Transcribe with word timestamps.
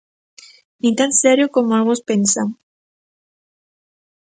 Nin 0.81 0.93
tan 0.99 1.11
serio 1.21 1.47
como 1.55 1.71
algúns 1.73 2.01
pensan. 2.09 2.47